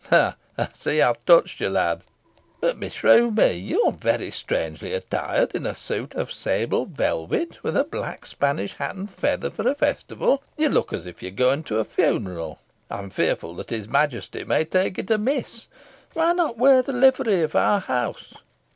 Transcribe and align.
Ha! 0.09 0.35
I 0.57 0.67
see 0.73 0.99
I 0.99 1.09
have 1.09 1.23
touched 1.25 1.59
you, 1.59 1.69
lad. 1.69 2.01
But, 2.59 2.79
beshrew 2.79 3.29
me, 3.29 3.53
you 3.53 3.83
are 3.83 3.91
very 3.91 4.31
strangely 4.31 4.95
attired 4.95 5.53
in 5.53 5.67
a 5.67 5.75
suit 5.75 6.15
of 6.15 6.31
sable 6.31 6.87
velvet, 6.87 7.63
with 7.63 7.77
a 7.77 7.83
black 7.83 8.25
Spanish 8.25 8.73
hat 8.73 8.95
and 8.95 9.07
feather, 9.07 9.51
for 9.51 9.69
a 9.69 9.75
festival! 9.75 10.41
You 10.57 10.69
look 10.69 10.91
as 10.91 11.05
if 11.05 11.21
going 11.35 11.61
to 11.65 11.77
a 11.77 11.85
funeral 11.85 12.57
I 12.89 12.97
am 12.97 13.11
fearful 13.11 13.63
his 13.69 13.87
Majesty 13.87 14.43
may 14.43 14.65
take 14.65 14.97
it 14.97 15.11
amiss. 15.11 15.67
Why 16.15 16.33
not 16.33 16.57
wear 16.57 16.81
the 16.81 16.93
livery 16.93 17.43
of 17.43 17.55
our 17.55 17.79
house?" 17.81 18.33